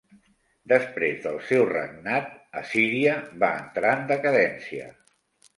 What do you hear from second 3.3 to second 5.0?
va entrar en decadència.